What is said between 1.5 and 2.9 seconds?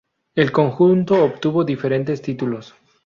diferentes títulos.